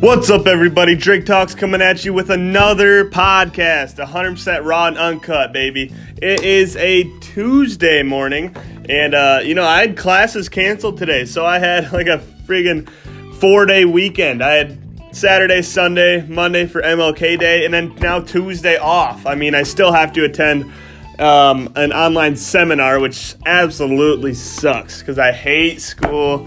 What's 0.00 0.28
up, 0.28 0.46
everybody? 0.46 0.96
Drake 0.96 1.24
Talks 1.24 1.54
coming 1.54 1.80
at 1.80 2.04
you 2.04 2.12
with 2.12 2.28
another 2.28 3.08
podcast, 3.08 4.04
100% 4.04 4.64
raw 4.64 4.88
and 4.88 4.98
uncut, 4.98 5.52
baby. 5.52 5.94
It 6.20 6.42
is 6.42 6.76
a 6.76 7.04
Tuesday 7.20 8.02
morning, 8.02 8.54
and 8.88 9.14
uh, 9.14 9.40
you 9.42 9.54
know 9.54 9.64
I 9.64 9.80
had 9.80 9.96
classes 9.96 10.50
canceled 10.50 10.98
today, 10.98 11.24
so 11.24 11.46
I 11.46 11.58
had 11.58 11.90
like 11.92 12.08
a 12.08 12.18
friggin' 12.44 12.90
four 13.36 13.64
day 13.64 13.86
weekend. 13.86 14.42
I 14.42 14.54
had 14.54 14.78
Saturday, 15.16 15.62
Sunday, 15.62 16.26
Monday 16.26 16.66
for 16.66 16.82
MLK 16.82 17.38
Day, 17.38 17.64
and 17.64 17.72
then 17.72 17.94
now 17.94 18.20
Tuesday 18.20 18.76
off. 18.76 19.24
I 19.24 19.36
mean, 19.36 19.54
I 19.54 19.62
still 19.62 19.92
have 19.92 20.12
to 20.14 20.24
attend 20.24 20.70
um, 21.18 21.72
an 21.76 21.92
online 21.94 22.36
seminar, 22.36 23.00
which 23.00 23.36
absolutely 23.46 24.34
sucks 24.34 24.98
because 24.98 25.18
I 25.18 25.32
hate 25.32 25.80
school 25.80 26.46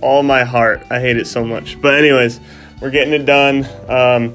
all 0.00 0.24
my 0.24 0.42
heart. 0.42 0.82
I 0.90 0.98
hate 0.98 1.16
it 1.16 1.26
so 1.28 1.44
much. 1.44 1.80
But 1.80 1.94
anyways. 1.94 2.40
We're 2.80 2.90
getting 2.90 3.12
it 3.12 3.26
done. 3.26 3.66
Um, 3.88 4.34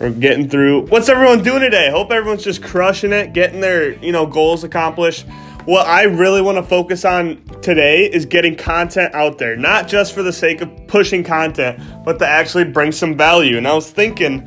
we're 0.00 0.10
getting 0.10 0.48
through. 0.48 0.86
What's 0.86 1.08
everyone 1.08 1.42
doing 1.42 1.60
today? 1.60 1.90
Hope 1.90 2.10
everyone's 2.10 2.42
just 2.42 2.62
crushing 2.62 3.12
it, 3.12 3.32
getting 3.32 3.60
their 3.60 3.92
you 4.02 4.12
know 4.12 4.26
goals 4.26 4.64
accomplished. 4.64 5.26
What 5.66 5.86
I 5.86 6.02
really 6.02 6.42
want 6.42 6.58
to 6.58 6.62
focus 6.62 7.04
on 7.04 7.42
today 7.62 8.04
is 8.04 8.26
getting 8.26 8.54
content 8.56 9.14
out 9.14 9.38
there, 9.38 9.56
not 9.56 9.88
just 9.88 10.12
for 10.12 10.22
the 10.22 10.32
sake 10.32 10.60
of 10.60 10.86
pushing 10.88 11.24
content, 11.24 11.80
but 12.04 12.18
to 12.18 12.26
actually 12.26 12.64
bring 12.64 12.92
some 12.92 13.16
value. 13.16 13.56
And 13.56 13.66
I 13.66 13.74
was 13.74 13.90
thinking, 13.90 14.46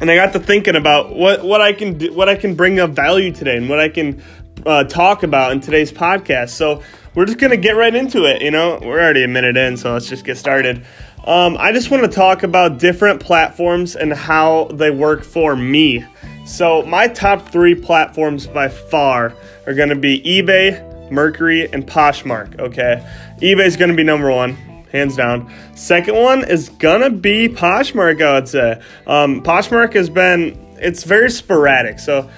and 0.00 0.10
I 0.10 0.16
got 0.16 0.32
to 0.32 0.40
thinking 0.40 0.76
about 0.76 1.14
what 1.14 1.44
what 1.44 1.60
I 1.60 1.72
can 1.72 1.98
do, 1.98 2.12
what 2.12 2.28
I 2.28 2.36
can 2.36 2.54
bring 2.54 2.78
of 2.78 2.94
value 2.94 3.32
today, 3.32 3.56
and 3.56 3.68
what 3.68 3.80
I 3.80 3.88
can 3.88 4.22
uh, 4.64 4.84
talk 4.84 5.24
about 5.24 5.52
in 5.52 5.60
today's 5.60 5.92
podcast. 5.92 6.50
So 6.50 6.82
we're 7.14 7.26
just 7.26 7.38
gonna 7.38 7.56
get 7.56 7.72
right 7.72 7.94
into 7.94 8.24
it. 8.24 8.42
You 8.42 8.50
know, 8.52 8.78
we're 8.80 9.00
already 9.00 9.24
a 9.24 9.28
minute 9.28 9.56
in, 9.56 9.76
so 9.76 9.92
let's 9.92 10.08
just 10.08 10.24
get 10.24 10.38
started. 10.38 10.84
Um, 11.28 11.58
I 11.60 11.72
just 11.72 11.90
want 11.90 12.04
to 12.04 12.08
talk 12.08 12.42
about 12.42 12.78
different 12.78 13.20
platforms 13.20 13.96
and 13.96 14.14
how 14.14 14.64
they 14.72 14.90
work 14.90 15.22
for 15.22 15.54
me. 15.54 16.02
So, 16.46 16.82
my 16.84 17.06
top 17.06 17.50
three 17.50 17.74
platforms 17.74 18.46
by 18.46 18.70
far 18.70 19.34
are 19.66 19.74
going 19.74 19.90
to 19.90 19.94
be 19.94 20.22
eBay, 20.22 21.10
Mercury, 21.10 21.70
and 21.70 21.86
Poshmark. 21.86 22.58
Okay, 22.58 23.06
eBay 23.42 23.66
is 23.66 23.76
going 23.76 23.90
to 23.90 23.94
be 23.94 24.04
number 24.04 24.30
one, 24.30 24.54
hands 24.90 25.16
down. 25.16 25.52
Second 25.74 26.16
one 26.16 26.48
is 26.48 26.70
going 26.70 27.02
to 27.02 27.10
be 27.10 27.46
Poshmark, 27.46 28.24
I 28.24 28.32
would 28.32 28.48
say. 28.48 28.80
Um, 29.06 29.42
Poshmark 29.42 29.92
has 29.92 30.08
been, 30.08 30.58
it's 30.78 31.04
very 31.04 31.30
sporadic. 31.30 31.98
So, 31.98 32.30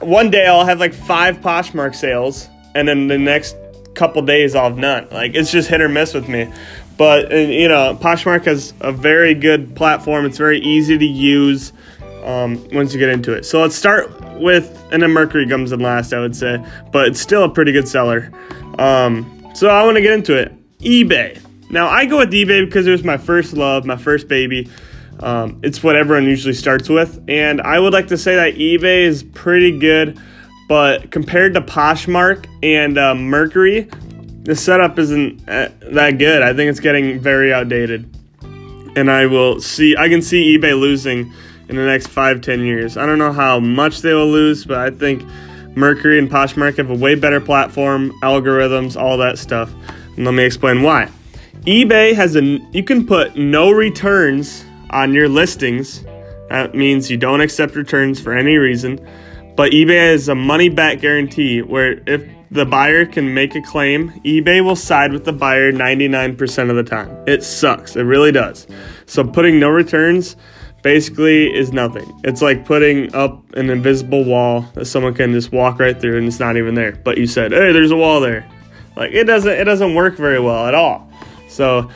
one 0.00 0.32
day 0.32 0.48
I'll 0.48 0.66
have 0.66 0.80
like 0.80 0.94
five 0.94 1.36
Poshmark 1.36 1.94
sales, 1.94 2.48
and 2.74 2.88
then 2.88 3.06
the 3.06 3.18
next 3.18 3.54
couple 3.94 4.22
days 4.22 4.56
I'll 4.56 4.70
have 4.70 4.78
none. 4.78 5.06
Like, 5.12 5.34
it's 5.34 5.52
just 5.52 5.68
hit 5.68 5.80
or 5.80 5.88
miss 5.88 6.12
with 6.12 6.28
me. 6.28 6.52
But 6.96 7.30
you 7.32 7.68
know, 7.68 7.98
Poshmark 8.00 8.44
has 8.44 8.74
a 8.80 8.92
very 8.92 9.34
good 9.34 9.74
platform. 9.74 10.26
It's 10.26 10.38
very 10.38 10.60
easy 10.60 10.98
to 10.98 11.04
use 11.04 11.72
um, 12.24 12.66
once 12.72 12.92
you 12.92 12.98
get 12.98 13.08
into 13.08 13.32
it. 13.32 13.44
So 13.44 13.60
let's 13.60 13.74
start 13.74 14.10
with, 14.40 14.80
and 14.92 15.02
then 15.02 15.10
Mercury 15.10 15.48
comes 15.48 15.72
in 15.72 15.80
last, 15.80 16.12
I 16.12 16.20
would 16.20 16.36
say, 16.36 16.64
but 16.92 17.08
it's 17.08 17.20
still 17.20 17.44
a 17.44 17.48
pretty 17.48 17.72
good 17.72 17.88
seller. 17.88 18.30
Um, 18.78 19.50
so 19.54 19.68
I 19.68 19.84
want 19.84 19.96
to 19.96 20.02
get 20.02 20.12
into 20.12 20.36
it. 20.36 20.52
eBay. 20.78 21.40
Now 21.70 21.88
I 21.88 22.06
go 22.06 22.18
with 22.18 22.32
eBay 22.32 22.64
because 22.64 22.86
it 22.86 22.90
was 22.90 23.04
my 23.04 23.16
first 23.16 23.54
love, 23.54 23.84
my 23.84 23.96
first 23.96 24.28
baby. 24.28 24.68
Um, 25.20 25.60
it's 25.62 25.82
what 25.82 25.94
everyone 25.94 26.24
usually 26.24 26.54
starts 26.54 26.88
with, 26.88 27.22
and 27.28 27.60
I 27.60 27.78
would 27.78 27.92
like 27.92 28.08
to 28.08 28.18
say 28.18 28.34
that 28.36 28.54
eBay 28.54 29.02
is 29.02 29.22
pretty 29.22 29.78
good. 29.78 30.18
But 30.68 31.10
compared 31.10 31.54
to 31.54 31.60
Poshmark 31.60 32.46
and 32.62 32.96
uh, 32.96 33.14
Mercury, 33.14 33.90
the 34.42 34.56
setup 34.56 34.98
isn't 34.98 35.48
uh, 35.48 35.70
that 35.92 36.18
good. 36.18 36.42
I 36.42 36.52
think 36.52 36.68
it's 36.68 36.80
getting 36.80 37.18
very 37.20 37.52
outdated. 37.52 38.08
And 38.96 39.10
I 39.10 39.26
will 39.26 39.60
see, 39.60 39.96
I 39.96 40.08
can 40.08 40.20
see 40.20 40.58
eBay 40.58 40.78
losing 40.78 41.32
in 41.68 41.76
the 41.76 41.86
next 41.86 42.08
five, 42.08 42.40
ten 42.40 42.60
years. 42.60 42.96
I 42.96 43.06
don't 43.06 43.18
know 43.18 43.32
how 43.32 43.60
much 43.60 44.00
they 44.02 44.12
will 44.12 44.30
lose, 44.30 44.64
but 44.64 44.78
I 44.78 44.90
think 44.90 45.24
Mercury 45.76 46.18
and 46.18 46.28
Poshmark 46.28 46.76
have 46.76 46.90
a 46.90 46.94
way 46.94 47.14
better 47.14 47.40
platform, 47.40 48.12
algorithms, 48.22 49.00
all 49.00 49.16
that 49.18 49.38
stuff. 49.38 49.72
And 50.16 50.26
let 50.26 50.34
me 50.34 50.44
explain 50.44 50.82
why. 50.82 51.08
eBay 51.62 52.14
has 52.14 52.36
a, 52.36 52.42
you 52.72 52.82
can 52.82 53.06
put 53.06 53.36
no 53.36 53.70
returns 53.70 54.64
on 54.90 55.14
your 55.14 55.28
listings. 55.28 56.04
That 56.50 56.74
means 56.74 57.10
you 57.10 57.16
don't 57.16 57.40
accept 57.40 57.76
returns 57.76 58.20
for 58.20 58.36
any 58.36 58.56
reason. 58.56 59.00
But 59.56 59.72
eBay 59.72 60.10
has 60.10 60.28
a 60.28 60.34
money 60.34 60.68
back 60.68 61.00
guarantee 61.00 61.62
where 61.62 62.02
if 62.06 62.28
the 62.52 62.66
buyer 62.66 63.06
can 63.06 63.32
make 63.32 63.54
a 63.54 63.62
claim, 63.62 64.10
eBay 64.26 64.62
will 64.62 64.76
side 64.76 65.10
with 65.10 65.24
the 65.24 65.32
buyer 65.32 65.72
99% 65.72 66.68
of 66.68 66.76
the 66.76 66.82
time. 66.82 67.08
It 67.26 67.42
sucks. 67.42 67.96
It 67.96 68.02
really 68.02 68.30
does. 68.30 68.66
So 69.06 69.24
putting 69.24 69.58
no 69.58 69.70
returns 69.70 70.36
basically 70.82 71.46
is 71.54 71.72
nothing. 71.72 72.06
It's 72.24 72.42
like 72.42 72.66
putting 72.66 73.14
up 73.14 73.42
an 73.54 73.70
invisible 73.70 74.24
wall 74.24 74.66
that 74.74 74.84
someone 74.84 75.14
can 75.14 75.32
just 75.32 75.50
walk 75.50 75.80
right 75.80 75.98
through 75.98 76.18
and 76.18 76.26
it's 76.26 76.40
not 76.40 76.58
even 76.58 76.74
there. 76.74 76.92
But 76.92 77.16
you 77.16 77.26
said, 77.26 77.52
"Hey, 77.52 77.72
there's 77.72 77.90
a 77.90 77.96
wall 77.96 78.20
there." 78.20 78.46
Like 78.96 79.12
it 79.12 79.24
doesn't 79.24 79.50
it 79.50 79.64
doesn't 79.64 79.94
work 79.94 80.16
very 80.16 80.40
well 80.40 80.66
at 80.66 80.74
all. 80.74 81.10
So 81.48 81.88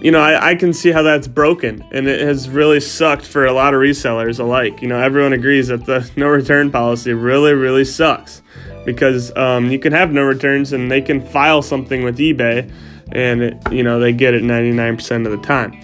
you 0.00 0.10
know, 0.10 0.20
I, 0.20 0.50
I, 0.50 0.54
can 0.54 0.72
see 0.72 0.90
how 0.90 1.02
that's 1.02 1.26
broken, 1.26 1.84
and 1.92 2.06
it 2.06 2.20
has 2.20 2.48
really 2.48 2.80
sucked 2.80 3.26
for 3.26 3.46
a 3.46 3.52
lot 3.52 3.74
of 3.74 3.80
resellers 3.80 4.38
alike. 4.38 4.80
You 4.80 4.88
know, 4.88 4.98
everyone 4.98 5.32
agrees 5.32 5.68
that 5.68 5.86
the 5.86 6.08
no 6.16 6.28
return 6.28 6.70
policy 6.70 7.12
really, 7.12 7.52
really 7.52 7.84
sucks 7.84 8.42
because 8.84 9.34
um, 9.36 9.70
you 9.70 9.78
can 9.78 9.92
have 9.92 10.12
no 10.12 10.22
returns 10.22 10.72
and 10.72 10.90
they 10.90 11.00
can 11.00 11.20
file 11.20 11.62
something 11.62 12.02
with 12.02 12.18
eBay 12.18 12.70
and 13.12 13.42
it, 13.42 13.72
you 13.72 13.82
know 13.82 13.98
they 13.98 14.12
get 14.12 14.34
it 14.34 14.42
99% 14.42 15.26
of 15.26 15.32
the 15.32 15.46
time. 15.46 15.78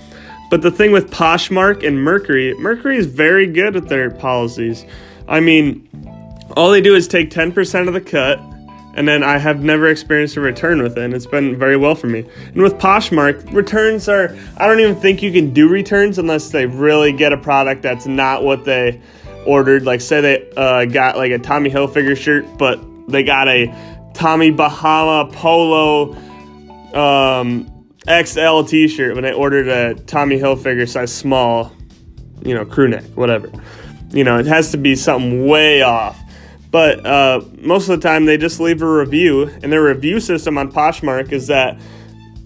But 0.51 0.63
the 0.63 0.71
thing 0.71 0.93
with 0.93 1.11
Poshmark 1.11 1.87
and 1.87 2.03
Mercury, 2.03 2.55
Mercury 2.55 2.97
is 2.97 3.07
very 3.07 3.47
good 3.47 3.77
at 3.77 3.89
their 3.89 4.11
policies. 4.11 4.87
I 5.29 5.41
mean, 5.41 5.87
all 6.57 6.71
they 6.71 6.81
do 6.81 6.95
is 6.95 7.07
take 7.07 7.31
10% 7.31 7.87
of 7.87 7.93
the 7.93 8.01
cut 8.01 8.41
and 8.99 9.07
then 9.07 9.23
I 9.23 9.39
have 9.39 9.63
never 9.63 9.87
experienced 9.87 10.37
a 10.37 10.41
return 10.41 10.83
with 10.83 10.99
it, 10.99 11.05
and 11.05 11.15
it's 11.15 11.25
been 11.25 11.57
very 11.57 11.77
well 11.77 11.95
for 11.95 12.09
me. 12.09 12.27
And 12.47 12.61
with 12.61 12.75
Poshmark, 12.79 13.53
returns 13.53 14.09
are 14.09 14.37
I 14.57 14.67
don't 14.67 14.81
even 14.81 14.97
think 14.97 15.23
you 15.23 15.31
can 15.31 15.55
do 15.55 15.69
returns 15.69 16.19
unless 16.19 16.51
they 16.51 16.67
really 16.67 17.13
get 17.13 17.33
a 17.33 17.37
product 17.37 17.83
that's 17.83 18.07
not 18.07 18.43
what 18.43 18.65
they 18.65 19.01
ordered. 19.49 19.85
Like, 19.85 20.01
say 20.01 20.21
they 20.21 20.51
uh, 20.57 20.85
got 20.85 21.17
like 21.17 21.33
a 21.33 21.39
Tommy 21.39 21.71
Hilfiger 21.71 22.17
shirt, 22.17 22.47
but 22.59 22.81
they 23.09 23.23
got 23.23 23.49
a 23.49 23.75
Tommy 24.15 24.51
Bahama 24.51 25.31
Polo 25.33 26.15
um, 26.95 27.87
XL 28.07 28.63
T-shirt 28.63 29.15
when 29.15 29.25
they 29.25 29.33
ordered 29.33 29.69
a 29.69 29.95
Tommy 29.95 30.39
Hilfiger 30.39 30.89
size 30.89 31.13
small, 31.13 31.73
you 32.43 32.55
know, 32.55 32.65
crew 32.65 32.89
neck, 32.89 33.05
whatever. 33.15 33.51
You 34.11 34.25
know, 34.25 34.39
it 34.39 34.47
has 34.47 34.71
to 34.73 34.79
be 34.79 34.95
something 34.97 35.47
way 35.47 35.83
off. 35.83 36.19
But 36.71 37.05
uh, 37.07 37.41
most 37.59 37.89
of 37.89 38.01
the 38.01 38.09
time, 38.09 38.27
they 38.27 38.37
just 38.37 38.61
leave 38.61 38.83
a 38.83 38.91
review, 38.91 39.45
and 39.63 39.73
their 39.73 39.83
review 39.83 40.21
system 40.21 40.59
on 40.59 40.71
Poshmark 40.71 41.33
is 41.33 41.47
that 41.47 41.81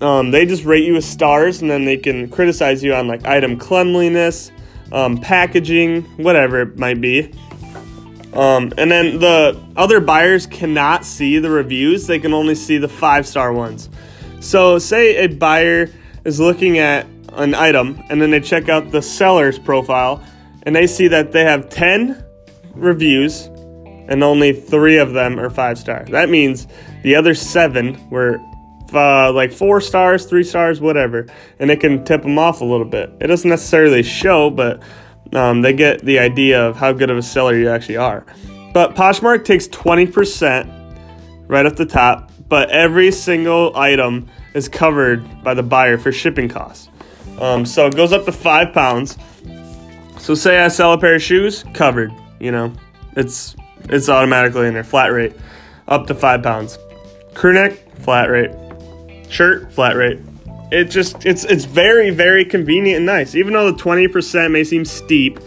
um, 0.00 0.30
they 0.30 0.46
just 0.46 0.64
rate 0.64 0.84
you 0.84 0.94
with 0.94 1.04
stars, 1.04 1.60
and 1.60 1.70
then 1.70 1.84
they 1.84 1.96
can 1.96 2.28
criticize 2.28 2.84
you 2.84 2.94
on 2.94 3.08
like 3.08 3.24
item 3.24 3.58
cleanliness, 3.58 4.52
um, 4.92 5.18
packaging, 5.18 6.02
whatever 6.18 6.60
it 6.60 6.78
might 6.78 7.00
be. 7.00 7.32
Um, 8.34 8.72
and 8.78 8.90
then 8.90 9.18
the 9.18 9.60
other 9.76 10.00
buyers 10.00 10.46
cannot 10.46 11.04
see 11.04 11.38
the 11.38 11.50
reviews, 11.50 12.06
they 12.06 12.18
can 12.18 12.32
only 12.32 12.54
see 12.54 12.78
the 12.78 12.88
five 12.88 13.26
star 13.26 13.52
ones. 13.52 13.90
So, 14.40 14.78
say 14.78 15.24
a 15.24 15.28
buyer 15.28 15.90
is 16.24 16.40
looking 16.40 16.78
at 16.78 17.06
an 17.32 17.54
item 17.54 18.02
and 18.10 18.20
then 18.20 18.30
they 18.30 18.40
check 18.40 18.68
out 18.68 18.90
the 18.90 19.02
seller's 19.02 19.58
profile 19.58 20.22
and 20.62 20.74
they 20.74 20.86
see 20.86 21.08
that 21.08 21.32
they 21.32 21.44
have 21.44 21.68
10 21.68 22.24
reviews 22.74 23.46
and 24.08 24.22
only 24.22 24.52
three 24.52 24.98
of 24.98 25.12
them 25.12 25.38
are 25.38 25.50
five 25.50 25.78
star. 25.78 26.04
That 26.08 26.28
means 26.28 26.66
the 27.02 27.14
other 27.14 27.34
seven 27.34 27.98
were 28.10 28.38
uh, 28.94 29.32
like 29.32 29.52
four 29.52 29.80
stars, 29.80 30.26
three 30.26 30.44
stars, 30.44 30.80
whatever, 30.80 31.26
and 31.58 31.70
it 31.70 31.80
can 31.80 32.04
tip 32.04 32.22
them 32.22 32.38
off 32.38 32.60
a 32.60 32.64
little 32.64 32.86
bit. 32.86 33.12
It 33.20 33.26
doesn't 33.26 33.48
necessarily 33.48 34.02
show, 34.02 34.50
but 34.50 34.82
um, 35.32 35.62
they 35.62 35.72
get 35.72 36.04
the 36.04 36.18
idea 36.18 36.66
of 36.66 36.76
how 36.76 36.92
good 36.92 37.10
of 37.10 37.18
a 37.18 37.22
seller 37.22 37.56
you 37.56 37.68
actually 37.68 37.96
are. 37.96 38.24
But 38.72 38.94
Poshmark 38.94 39.44
takes 39.44 39.68
20% 39.68 41.48
right 41.48 41.66
at 41.66 41.76
the 41.76 41.86
top, 41.86 42.30
but 42.48 42.70
every 42.70 43.10
single 43.10 43.76
item 43.76 44.28
is 44.54 44.68
covered 44.68 45.42
by 45.42 45.54
the 45.54 45.62
buyer 45.62 45.98
for 45.98 46.12
shipping 46.12 46.48
costs. 46.48 46.88
Um, 47.40 47.64
so 47.66 47.86
it 47.86 47.96
goes 47.96 48.12
up 48.12 48.24
to 48.26 48.32
five 48.32 48.72
pounds. 48.72 49.16
So 50.18 50.34
say 50.34 50.60
I 50.60 50.68
sell 50.68 50.92
a 50.92 50.98
pair 50.98 51.14
of 51.14 51.22
shoes, 51.22 51.64
covered. 51.74 52.12
You 52.38 52.52
know, 52.52 52.72
it's 53.16 53.56
it's 53.88 54.08
automatically 54.08 54.68
in 54.68 54.74
there, 54.74 54.84
flat 54.84 55.12
rate, 55.12 55.34
up 55.88 56.06
to 56.06 56.14
five 56.14 56.42
pounds. 56.42 56.78
Crew 57.34 57.52
neck, 57.52 57.72
flat 58.00 58.28
rate. 58.30 58.50
Shirt, 59.32 59.72
flat 59.72 59.96
rate 59.96 60.20
it 60.72 60.84
just 60.84 61.26
it's 61.26 61.44
it's 61.44 61.66
very 61.66 62.08
very 62.08 62.44
convenient 62.44 62.96
and 62.96 63.06
nice. 63.06 63.34
Even 63.34 63.52
though 63.52 63.70
the 63.70 63.78
20% 63.78 64.50
may 64.50 64.64
seem 64.64 64.86
steep, 64.86 65.38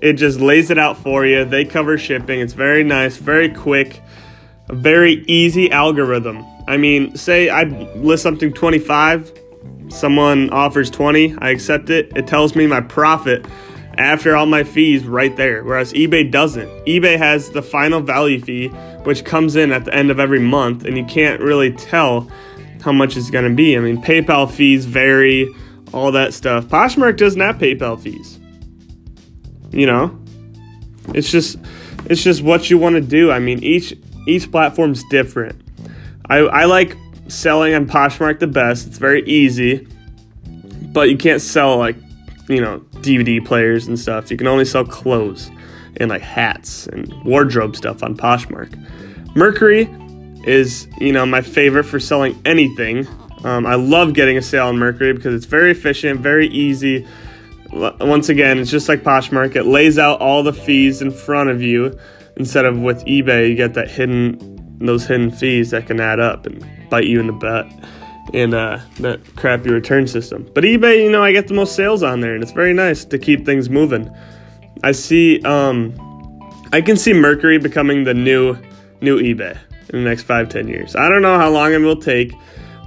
it 0.00 0.12
just 0.12 0.38
lays 0.38 0.70
it 0.70 0.78
out 0.78 0.98
for 0.98 1.24
you. 1.24 1.44
They 1.46 1.64
cover 1.64 1.96
shipping. 1.96 2.40
It's 2.40 2.52
very 2.52 2.84
nice, 2.84 3.16
very 3.16 3.48
quick, 3.48 4.02
a 4.68 4.74
very 4.74 5.24
easy 5.26 5.70
algorithm. 5.72 6.44
I 6.68 6.76
mean, 6.76 7.16
say 7.16 7.48
I 7.48 7.62
list 7.96 8.22
something 8.22 8.52
25, 8.52 9.32
someone 9.88 10.50
offers 10.50 10.90
20, 10.90 11.36
I 11.38 11.50
accept 11.50 11.88
it. 11.88 12.12
It 12.14 12.26
tells 12.26 12.54
me 12.54 12.66
my 12.66 12.82
profit 12.82 13.46
after 13.96 14.36
all 14.36 14.44
my 14.44 14.62
fees 14.62 15.06
right 15.06 15.34
there, 15.36 15.64
whereas 15.64 15.94
eBay 15.94 16.30
doesn't. 16.30 16.68
eBay 16.84 17.16
has 17.16 17.48
the 17.50 17.62
final 17.62 18.02
value 18.02 18.40
fee, 18.40 18.68
which 19.04 19.24
comes 19.24 19.56
in 19.56 19.72
at 19.72 19.86
the 19.86 19.94
end 19.94 20.10
of 20.10 20.20
every 20.20 20.40
month, 20.40 20.84
and 20.84 20.98
you 20.98 21.04
can't 21.06 21.40
really 21.40 21.72
tell 21.72 22.28
how 22.86 22.92
much 22.92 23.16
it's 23.16 23.28
going 23.28 23.44
to 23.44 23.54
be. 23.54 23.76
I 23.76 23.80
mean, 23.80 24.00
PayPal 24.00 24.50
fees 24.50 24.86
vary, 24.86 25.54
all 25.92 26.12
that 26.12 26.32
stuff. 26.32 26.66
Poshmark 26.66 27.18
doesn't 27.18 27.40
have 27.40 27.56
PayPal 27.56 28.00
fees. 28.00 28.38
You 29.72 29.86
know, 29.86 30.18
it's 31.08 31.30
just 31.30 31.58
it's 32.06 32.22
just 32.22 32.42
what 32.42 32.70
you 32.70 32.78
want 32.78 32.94
to 32.94 33.02
do. 33.02 33.30
I 33.30 33.40
mean, 33.40 33.62
each 33.62 33.94
each 34.26 34.50
platform's 34.50 35.04
different. 35.10 35.60
I, 36.30 36.38
I 36.38 36.64
like 36.64 36.96
selling 37.28 37.74
on 37.74 37.86
Poshmark 37.86 38.38
the 38.38 38.46
best. 38.46 38.86
It's 38.86 38.98
very 38.98 39.22
easy, 39.26 39.86
but 40.92 41.10
you 41.10 41.16
can't 41.16 41.42
sell 41.42 41.76
like 41.76 41.96
you 42.48 42.60
know 42.60 42.78
DVD 43.02 43.44
players 43.44 43.86
and 43.88 43.98
stuff. 43.98 44.30
You 44.30 44.36
can 44.36 44.46
only 44.46 44.64
sell 44.64 44.84
clothes 44.84 45.50
and 45.98 46.08
like 46.08 46.22
hats 46.22 46.86
and 46.86 47.12
wardrobe 47.24 47.74
stuff 47.76 48.02
on 48.04 48.16
Poshmark. 48.16 48.72
Mercury 49.34 49.90
is 50.46 50.86
you 50.98 51.12
know 51.12 51.26
my 51.26 51.42
favorite 51.42 51.84
for 51.84 52.00
selling 52.00 52.40
anything. 52.44 53.06
Um, 53.44 53.66
I 53.66 53.74
love 53.74 54.14
getting 54.14 54.38
a 54.38 54.42
sale 54.42 54.68
on 54.68 54.78
Mercury 54.78 55.12
because 55.12 55.34
it's 55.34 55.44
very 55.44 55.72
efficient, 55.72 56.20
very 56.20 56.48
easy. 56.48 57.06
Once 57.72 58.28
again, 58.28 58.58
it's 58.58 58.70
just 58.70 58.88
like 58.88 59.02
Poshmark. 59.02 59.56
It 59.56 59.64
lays 59.64 59.98
out 59.98 60.20
all 60.20 60.42
the 60.42 60.52
fees 60.52 61.02
in 61.02 61.10
front 61.10 61.50
of 61.50 61.60
you 61.60 61.98
instead 62.36 62.64
of 62.64 62.78
with 62.78 63.04
eBay. 63.04 63.50
You 63.50 63.54
get 63.54 63.74
that 63.74 63.90
hidden 63.90 64.78
those 64.78 65.06
hidden 65.06 65.30
fees 65.30 65.70
that 65.70 65.86
can 65.86 66.00
add 66.00 66.20
up 66.20 66.46
and 66.46 66.64
bite 66.90 67.06
you 67.06 67.18
in 67.18 67.26
the 67.26 67.32
butt 67.32 67.66
and 68.34 68.54
uh, 68.54 68.78
that 69.00 69.20
crappy 69.36 69.70
return 69.70 70.06
system. 70.06 70.48
But 70.54 70.64
eBay, 70.64 71.02
you 71.02 71.10
know, 71.10 71.22
I 71.22 71.32
get 71.32 71.48
the 71.48 71.54
most 71.54 71.74
sales 71.74 72.02
on 72.02 72.20
there, 72.20 72.34
and 72.34 72.42
it's 72.42 72.52
very 72.52 72.72
nice 72.72 73.04
to 73.06 73.18
keep 73.18 73.46
things 73.46 73.70
moving. 73.70 74.10
I 74.84 74.92
see, 74.92 75.40
um, 75.42 75.94
I 76.72 76.80
can 76.80 76.96
see 76.96 77.12
Mercury 77.12 77.58
becoming 77.58 78.04
the 78.04 78.14
new 78.14 78.56
new 79.00 79.20
eBay 79.20 79.58
in 79.90 80.02
the 80.02 80.08
next 80.08 80.24
five, 80.24 80.48
ten 80.48 80.68
years. 80.68 80.96
I 80.96 81.08
don't 81.08 81.22
know 81.22 81.38
how 81.38 81.50
long 81.50 81.72
it 81.72 81.78
will 81.78 82.00
take, 82.00 82.32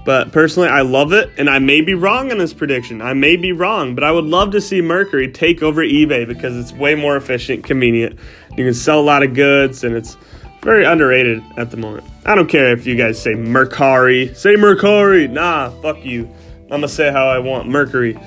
but 0.05 0.31
personally, 0.31 0.69
I 0.69 0.81
love 0.81 1.13
it, 1.13 1.29
and 1.37 1.49
I 1.49 1.59
may 1.59 1.81
be 1.81 1.93
wrong 1.93 2.31
in 2.31 2.37
this 2.37 2.53
prediction. 2.53 3.01
I 3.01 3.13
may 3.13 3.35
be 3.35 3.51
wrong, 3.51 3.95
but 3.95 4.03
I 4.03 4.11
would 4.11 4.25
love 4.25 4.51
to 4.51 4.61
see 4.61 4.81
Mercury 4.81 5.31
take 5.31 5.61
over 5.61 5.81
eBay 5.81 6.27
because 6.27 6.55
it's 6.57 6.71
way 6.73 6.95
more 6.95 7.15
efficient, 7.15 7.63
convenient. 7.63 8.19
You 8.57 8.65
can 8.65 8.73
sell 8.73 8.99
a 8.99 9.01
lot 9.01 9.23
of 9.23 9.33
goods, 9.33 9.83
and 9.83 9.95
it's 9.95 10.17
very 10.61 10.85
underrated 10.85 11.43
at 11.57 11.71
the 11.71 11.77
moment. 11.77 12.05
I 12.25 12.35
don't 12.35 12.49
care 12.49 12.71
if 12.71 12.85
you 12.85 12.95
guys 12.95 13.21
say 13.21 13.31
Mercari. 13.31 14.35
Say 14.35 14.55
Mercari. 14.55 15.29
Nah, 15.29 15.69
fuck 15.81 16.03
you. 16.03 16.25
I'm 16.63 16.81
gonna 16.81 16.87
say 16.87 17.11
how 17.11 17.27
I 17.27 17.39
want 17.39 17.67
Mercury. 17.67 18.17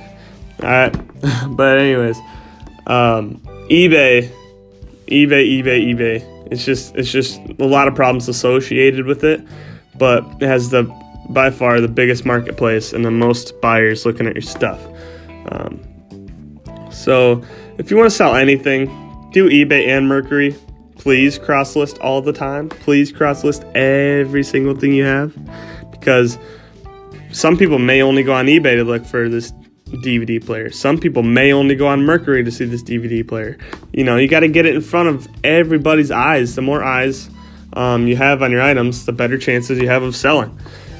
Alright. 0.60 0.96
but 1.56 1.78
anyways. 1.78 2.18
Um, 2.86 3.40
eBay. 3.70 4.30
eBay, 5.06 5.62
eBay, 5.62 5.94
eBay. 5.94 6.31
It's 6.52 6.64
just 6.64 6.94
it's 6.96 7.10
just 7.10 7.40
a 7.58 7.66
lot 7.66 7.88
of 7.88 7.94
problems 7.94 8.28
associated 8.28 9.06
with 9.06 9.24
it. 9.24 9.44
But 9.98 10.24
it 10.40 10.46
has 10.46 10.70
the 10.70 10.84
by 11.30 11.50
far 11.50 11.80
the 11.80 11.88
biggest 11.88 12.24
marketplace 12.24 12.92
and 12.92 13.04
the 13.04 13.10
most 13.10 13.60
buyers 13.60 14.04
looking 14.04 14.26
at 14.26 14.34
your 14.34 14.42
stuff. 14.42 14.80
Um, 15.50 15.82
so 16.90 17.42
if 17.78 17.90
you 17.90 17.96
want 17.96 18.10
to 18.10 18.16
sell 18.16 18.36
anything, 18.36 18.86
do 19.32 19.48
eBay 19.48 19.86
and 19.88 20.08
Mercury 20.08 20.54
please 21.02 21.36
cross 21.36 21.74
list 21.74 21.98
all 21.98 22.22
the 22.22 22.32
time. 22.32 22.68
Please 22.68 23.10
cross 23.10 23.42
list 23.42 23.64
every 23.74 24.44
single 24.44 24.76
thing 24.76 24.92
you 24.92 25.02
have 25.02 25.36
because 25.90 26.38
some 27.32 27.56
people 27.56 27.80
may 27.80 28.00
only 28.00 28.22
go 28.22 28.32
on 28.32 28.46
eBay 28.46 28.76
to 28.76 28.84
look 28.84 29.04
for 29.04 29.28
this 29.28 29.52
DVD 29.92 30.44
player. 30.44 30.70
Some 30.70 30.98
people 30.98 31.22
may 31.22 31.52
only 31.52 31.74
go 31.74 31.86
on 31.86 32.04
Mercury 32.04 32.42
to 32.44 32.50
see 32.50 32.64
this 32.64 32.82
DVD 32.82 33.26
player. 33.26 33.58
You 33.92 34.04
know, 34.04 34.16
you 34.16 34.28
got 34.28 34.40
to 34.40 34.48
get 34.48 34.66
it 34.66 34.74
in 34.74 34.80
front 34.80 35.08
of 35.08 35.28
everybody's 35.44 36.10
eyes. 36.10 36.54
The 36.54 36.62
more 36.62 36.82
eyes 36.82 37.30
um, 37.74 38.06
you 38.06 38.16
have 38.16 38.42
on 38.42 38.50
your 38.50 38.62
items, 38.62 39.06
the 39.06 39.12
better 39.12 39.38
chances 39.38 39.78
you 39.78 39.88
have 39.88 40.02
of 40.02 40.16
selling. 40.16 40.58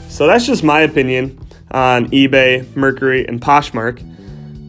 So 0.09 0.27
that's 0.27 0.47
just 0.47 0.63
my 0.63 0.81
opinion 0.81 1.39
on 1.71 2.11
eBay, 2.11 2.75
Mercury, 2.77 3.27
and 3.27 3.41
Poshmark. 3.41 4.09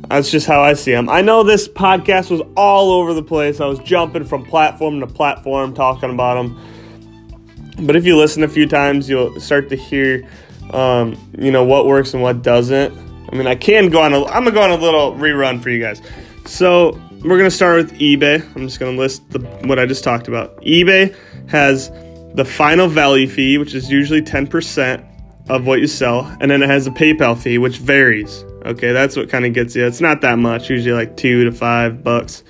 That's 0.07 0.29
just 0.29 0.47
how 0.47 0.61
I 0.61 0.73
see 0.73 0.91
them. 0.91 1.09
I 1.09 1.21
know 1.21 1.43
this 1.43 1.67
podcast 1.67 2.29
was 2.29 2.41
all 2.55 2.91
over 2.91 3.13
the 3.13 3.23
place. 3.23 3.59
I 3.59 3.65
was 3.65 3.79
jumping 3.79 4.25
from 4.25 4.45
platform 4.45 4.99
to 4.99 5.07
platform 5.07 5.73
talking 5.73 6.11
about 6.11 6.35
them. 6.35 7.85
But 7.85 7.95
if 7.95 8.05
you 8.05 8.17
listen 8.17 8.43
a 8.43 8.47
few 8.47 8.67
times, 8.67 9.09
you'll 9.09 9.39
start 9.39 9.69
to 9.69 9.75
hear, 9.75 10.27
um, 10.71 11.17
you 11.37 11.51
know, 11.51 11.63
what 11.63 11.87
works 11.87 12.13
and 12.13 12.21
what 12.21 12.41
doesn't. 12.43 12.93
I 13.33 13.35
mean, 13.35 13.47
I 13.47 13.55
can 13.55 13.89
go 13.89 13.99
on 13.99 14.13
a, 14.13 14.23
I'm 14.25 14.43
gonna 14.43 14.51
go 14.51 14.61
on 14.61 14.69
a 14.69 14.75
little 14.75 15.13
rerun 15.15 15.59
for 15.59 15.71
you 15.71 15.79
guys. 15.79 16.03
So 16.45 17.01
we're 17.23 17.37
gonna 17.37 17.49
start 17.49 17.77
with 17.77 17.93
eBay. 17.93 18.45
I'm 18.55 18.67
just 18.67 18.79
gonna 18.79 18.95
list 18.95 19.27
the, 19.31 19.39
what 19.65 19.79
I 19.79 19.87
just 19.87 20.03
talked 20.03 20.27
about. 20.27 20.55
eBay 20.61 21.15
has 21.49 21.89
the 22.35 22.45
final 22.45 22.87
value 22.87 23.27
fee, 23.27 23.57
which 23.57 23.73
is 23.73 23.89
usually 23.89 24.21
10% 24.21 25.03
of 25.49 25.65
what 25.65 25.79
you 25.79 25.87
sell, 25.87 26.25
and 26.41 26.51
then 26.51 26.61
it 26.61 26.69
has 26.69 26.85
a 26.85 26.91
PayPal 26.91 27.35
fee, 27.35 27.57
which 27.57 27.77
varies. 27.77 28.45
Okay, 28.65 28.91
that's 28.91 29.17
what 29.17 29.29
kind 29.29 29.47
of 29.47 29.53
gets 29.53 29.75
you. 29.75 29.83
It's 29.83 29.99
not 29.99 30.21
that 30.21 30.37
much, 30.37 30.69
usually 30.69 30.93
like 30.93 31.17
two 31.17 31.43
to 31.43 31.51
five 31.51 32.03
bucks, 32.03 32.43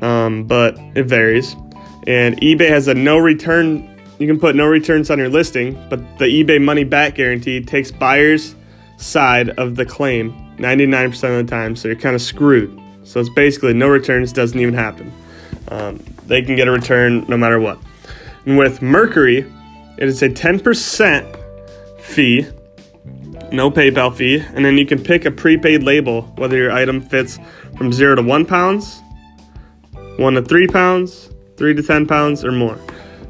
um, 0.00 0.44
but 0.44 0.78
it 0.94 1.06
varies. 1.06 1.56
And 2.06 2.40
eBay 2.40 2.68
has 2.68 2.86
a 2.86 2.94
no 2.94 3.18
return. 3.18 4.00
You 4.20 4.28
can 4.28 4.38
put 4.38 4.54
no 4.54 4.64
returns 4.66 5.10
on 5.10 5.18
your 5.18 5.28
listing, 5.28 5.74
but 5.90 5.98
the 6.18 6.26
eBay 6.26 6.62
money 6.62 6.84
back 6.84 7.16
guarantee 7.16 7.60
takes 7.64 7.90
buyer's 7.90 8.54
side 9.02 9.50
of 9.50 9.76
the 9.76 9.84
claim 9.84 10.32
99% 10.56 11.38
of 11.38 11.46
the 11.46 11.50
time, 11.50 11.76
so 11.76 11.88
you're 11.88 11.96
kind 11.96 12.14
of 12.14 12.22
screwed. 12.22 12.78
So 13.04 13.20
it's 13.20 13.28
basically 13.30 13.74
no 13.74 13.88
returns 13.88 14.32
doesn't 14.32 14.58
even 14.58 14.74
happen. 14.74 15.12
Um, 15.68 16.02
they 16.26 16.42
can 16.42 16.56
get 16.56 16.68
a 16.68 16.70
return 16.70 17.24
no 17.28 17.36
matter 17.36 17.58
what. 17.58 17.78
And 18.46 18.56
with 18.56 18.80
Mercury, 18.80 19.38
it 19.98 20.08
is 20.08 20.22
a 20.22 20.28
10% 20.28 22.00
fee 22.00 22.46
no 23.52 23.70
PayPal 23.70 24.14
fee, 24.14 24.42
and 24.54 24.64
then 24.64 24.78
you 24.78 24.86
can 24.86 25.02
pick 25.02 25.24
a 25.24 25.30
prepaid 25.30 25.82
label 25.82 26.22
whether 26.36 26.56
your 26.56 26.72
item 26.72 27.00
fits 27.00 27.38
from 27.76 27.92
0 27.92 28.16
to 28.16 28.22
1 28.22 28.46
pounds, 28.46 29.02
1 30.16 30.34
to 30.34 30.42
3 30.42 30.66
pounds, 30.68 31.30
3 31.56 31.74
to 31.74 31.82
10 31.82 32.06
pounds, 32.06 32.44
or 32.44 32.52
more. 32.52 32.78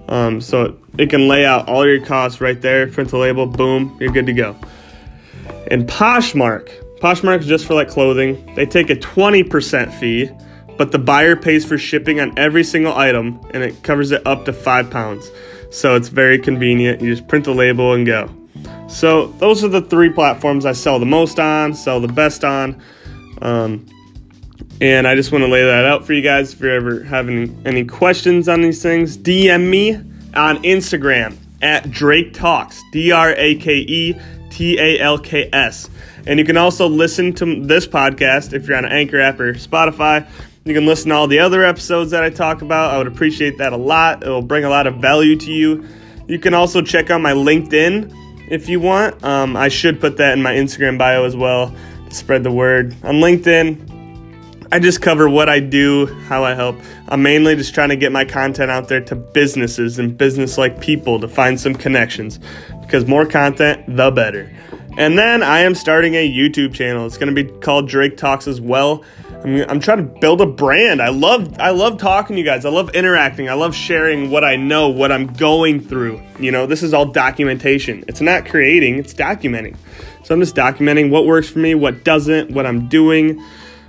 Um, 0.09 0.41
so 0.41 0.79
it 0.99 1.11
can 1.11 1.29
lay 1.29 1.45
out 1.45 1.69
all 1.69 1.87
your 1.87 2.05
costs 2.05 2.41
right 2.41 2.61
there, 2.61 2.87
print 2.87 3.11
the 3.11 3.19
label, 3.19 3.47
boom, 3.47 3.97
you're 4.01 4.13
good 4.13 4.27
to 4.27 4.33
go. 4.33 4.57
And 5.71 5.89
Poshmark, 5.89 6.69
Poshmark 6.99 7.41
is 7.41 7.47
just 7.47 7.67
for 7.67 7.75
like 7.75 7.89
clothing. 7.89 8.55
They 8.55 8.67
take 8.67 8.91
a 8.91 8.97
20% 8.97 9.93
fee, 9.99 10.31
but 10.77 10.93
the 10.93 10.99
buyer 10.99 11.37
pays 11.37 11.65
for 11.65 11.79
shipping 11.79 12.21
on 12.21 12.39
every 12.39 12.65
single 12.65 12.95
item 12.95 13.41
and 13.53 13.63
it 13.63 13.83
covers 13.83 14.11
it 14.11 14.27
up 14.27 14.45
to 14.45 14.53
5 14.53 14.91
pounds. 14.91 15.31
So 15.71 15.97
it's 15.97 16.09
very 16.09 16.39
convenient. 16.39 17.01
You 17.01 17.15
just 17.15 17.29
print 17.29 17.45
the 17.45 17.55
label 17.55 17.95
and 17.95 18.07
go. 18.07 18.31
So 18.89 19.29
those 19.39 19.65
are 19.65 19.69
the 19.69 19.81
three 19.81 20.11
platforms 20.11 20.67
I 20.67 20.73
sell 20.73 20.99
the 20.99 21.07
most 21.07 21.41
on, 21.41 21.75
sell 21.75 21.99
the 21.99 22.09
best 22.09 22.45
on. 22.45 22.81
Um, 23.41 23.87
and 24.81 25.09
I 25.09 25.15
just 25.15 25.33
want 25.33 25.43
to 25.43 25.49
lay 25.49 25.65
that 25.65 25.85
out 25.85 26.05
for 26.05 26.13
you 26.13 26.23
guys. 26.23 26.53
If 26.53 26.61
you're 26.61 26.75
ever 26.75 27.03
having 27.05 27.63
any 27.65 27.85
questions 27.85 28.49
on 28.49 28.61
these 28.61 28.83
things, 28.83 29.17
DM 29.17 29.69
me 29.69 29.95
on 30.35 30.63
Instagram 30.63 31.37
at 31.63 31.91
Drake 31.91 32.35
Talks, 32.35 32.83
D 32.93 33.13
R 33.13 33.35
A 33.37 33.55
K 33.57 33.77
E 33.77 34.15
T 34.53 34.79
A 34.79 35.01
L 35.01 35.19
K 35.19 35.49
S. 35.53 35.89
And 36.27 36.39
you 36.39 36.45
can 36.45 36.57
also 36.57 36.89
listen 36.89 37.33
to 37.35 37.65
this 37.65 37.87
podcast 37.87 38.53
if 38.53 38.69
you're 38.69 38.77
on 38.77 38.85
an 38.85 38.93
Anchor 38.93 39.19
app 39.19 39.41
or 39.41 39.55
Spotify. 39.55 40.29
You 40.65 40.75
can 40.75 40.87
listen 40.87 41.09
to 41.09 41.17
all 41.17 41.27
the 41.27 41.41
other 41.41 41.65
episodes 41.65 42.13
that 42.13 42.23
I 42.23 42.31
talk 42.31 42.63
about. 42.63 42.95
I 42.95 42.99
would 42.99 43.07
appreciate 43.07 43.59
that 43.59 43.73
a 43.73 43.77
lot. 43.77 44.23
It 44.23 44.29
will 44.29 44.43
bring 44.43 44.65
a 44.65 44.69
lot 44.69 44.87
of 44.87 44.97
value 44.97 45.37
to 45.37 45.51
you. 45.51 45.85
You 46.29 46.39
can 46.39 46.55
also 46.55 46.83
check 46.83 47.11
out 47.11 47.21
my 47.21 47.33
LinkedIn 47.33 48.15
if 48.51 48.69
you 48.69 48.79
want. 48.79 49.25
Um, 49.25 49.57
I 49.57 49.69
should 49.69 50.01
put 50.01 50.19
that 50.19 50.35
in 50.35 50.43
my 50.43 50.53
Instagram 50.53 50.99
bio 50.99 51.25
as 51.25 51.35
well 51.35 51.75
to 52.09 52.15
spread 52.15 52.45
the 52.45 52.53
word. 52.53 52.95
On 53.03 53.17
LinkedIn, 53.17 53.89
I 54.71 54.79
just 54.79 55.03
cover 55.03 55.29
what 55.29 55.49
I 55.49 55.61
do, 55.61 56.07
how 56.27 56.45
I 56.45 56.55
help. 56.55 56.77
I'm 57.09 57.23
mainly 57.23 57.57
just 57.57 57.75
trying 57.75 57.89
to 57.89 57.97
get 57.97 58.13
my 58.13 58.25
content 58.25 58.71
out 58.71 58.89
there 58.89 59.01
to 59.03 59.17
businesses 59.17 59.99
and 59.99 60.17
business 60.17 60.57
like 60.57 60.81
people 60.81 61.19
to 61.21 61.29
find 61.29 61.61
some 61.61 61.75
connections 61.75 62.39
because 62.93 63.09
more 63.09 63.25
content, 63.25 63.83
the 63.97 64.11
better. 64.11 64.53
And 64.99 65.17
then 65.17 65.43
I 65.43 65.61
am 65.61 65.75
starting 65.75 66.15
a 66.15 66.31
YouTube 66.31 66.75
channel. 66.75 67.07
It's 67.07 67.17
going 67.17 67.35
to 67.35 67.45
be 67.45 67.51
called 67.61 67.89
Drake 67.89 68.19
Talks 68.19 68.47
as 68.47 68.61
well. 68.61 69.03
I'm, 69.43 69.63
I'm 69.71 69.81
trying 69.81 69.97
to 69.97 70.21
build 70.21 70.43
a 70.43 70.47
brand. 70.47 71.01
I 71.01 71.09
love 71.09 71.59
I 71.59 71.71
love 71.71 71.97
talking 71.97 72.37
to 72.37 72.41
you 72.41 72.47
guys. 72.47 72.67
I 72.67 72.69
love 72.69 72.91
interacting. 72.91 73.49
I 73.49 73.55
love 73.55 73.75
sharing 73.75 74.31
what 74.31 74.45
I 74.45 74.57
know, 74.57 74.91
what 74.91 75.11
I'm 75.11 75.33
going 75.33 75.81
through. 75.81 76.23
You 76.39 76.53
know, 76.53 76.67
this 76.67 76.83
is 76.83 76.93
all 76.93 77.07
documentation. 77.07 78.05
It's 78.09 78.21
not 78.21 78.45
creating, 78.45 78.99
it's 78.99 79.15
documenting. 79.15 79.75
So 80.23 80.35
I'm 80.35 80.41
just 80.41 80.55
documenting 80.55 81.09
what 81.09 81.25
works 81.25 81.49
for 81.49 81.61
me, 81.61 81.75
what 81.75 82.05
doesn't, 82.05 82.51
what 82.51 82.67
I'm 82.67 82.89
doing, 82.89 83.43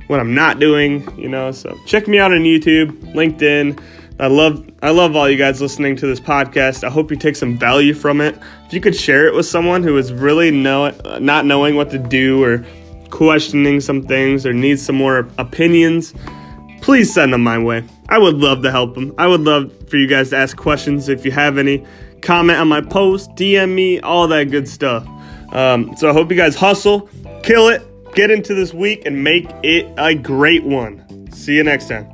what 0.07 0.21
I'm 0.21 0.33
not 0.33 0.61
doing, 0.61 1.05
you 1.19 1.27
know. 1.27 1.51
So 1.51 1.77
check 1.85 2.07
me 2.07 2.19
out 2.19 2.31
on 2.31 2.39
YouTube, 2.39 2.91
LinkedIn, 3.13 3.77
I 4.19 4.27
love 4.27 4.69
I 4.81 4.91
love 4.91 5.15
all 5.15 5.29
you 5.29 5.37
guys 5.37 5.61
listening 5.61 5.95
to 5.97 6.07
this 6.07 6.19
podcast. 6.19 6.83
I 6.83 6.89
hope 6.89 7.09
you 7.09 7.17
take 7.17 7.35
some 7.35 7.57
value 7.57 7.93
from 7.93 8.21
it. 8.21 8.37
If 8.67 8.73
you 8.73 8.79
could 8.79 8.95
share 8.95 9.27
it 9.27 9.33
with 9.33 9.45
someone 9.45 9.83
who 9.83 9.97
is 9.97 10.13
really 10.13 10.51
know 10.51 10.91
not 11.19 11.45
knowing 11.45 11.75
what 11.75 11.89
to 11.91 11.99
do 11.99 12.43
or 12.43 12.65
questioning 13.09 13.79
some 13.79 14.03
things 14.03 14.45
or 14.45 14.53
needs 14.53 14.81
some 14.83 14.95
more 14.95 15.27
opinions, 15.37 16.13
please 16.81 17.13
send 17.13 17.33
them 17.33 17.43
my 17.43 17.57
way. 17.57 17.83
I 18.09 18.17
would 18.17 18.37
love 18.37 18.61
to 18.63 18.71
help 18.71 18.93
them. 18.95 19.13
I 19.17 19.27
would 19.27 19.41
love 19.41 19.71
for 19.89 19.97
you 19.97 20.07
guys 20.07 20.29
to 20.29 20.37
ask 20.37 20.57
questions 20.57 21.09
if 21.09 21.25
you 21.25 21.31
have 21.31 21.57
any. 21.57 21.83
Comment 22.21 22.59
on 22.59 22.67
my 22.67 22.81
post, 22.81 23.31
DM 23.31 23.73
me, 23.73 23.99
all 23.99 24.27
that 24.27 24.51
good 24.51 24.67
stuff. 24.67 25.07
Um, 25.51 25.95
so 25.97 26.09
I 26.09 26.13
hope 26.13 26.29
you 26.31 26.37
guys 26.37 26.55
hustle, 26.55 27.09
kill 27.43 27.67
it, 27.67 27.81
get 28.15 28.31
into 28.31 28.53
this 28.53 28.73
week, 28.73 29.05
and 29.05 29.23
make 29.23 29.47
it 29.63 29.91
a 29.97 30.15
great 30.15 30.63
one. 30.63 31.29
See 31.31 31.55
you 31.55 31.63
next 31.63 31.89
time. 31.89 32.12